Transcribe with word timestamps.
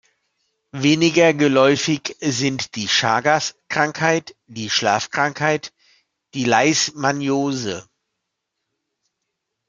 Weniger 0.73 1.31
geläufig 1.35 2.15
sind 2.21 2.73
die 2.75 2.87
Chagas-Krankheit, 2.87 4.35
die 4.47 4.71
Schlafkrankheit, 4.71 5.73
die 6.33 6.43
Leishmaniose. 6.43 7.87